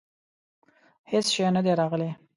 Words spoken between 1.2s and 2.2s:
شی نه دي راغلي.